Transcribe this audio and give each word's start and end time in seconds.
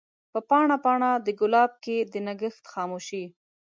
په 0.31 0.39
پاڼه، 0.49 0.77
پاڼه 0.83 1.09
دګلاب 1.27 1.71
کښي 1.83 1.97
د 2.11 2.13
نګهت 2.27 2.65
خاموشی 2.73 3.23